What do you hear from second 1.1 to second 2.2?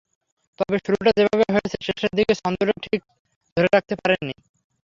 যেভাবে হয়েছে, শেষের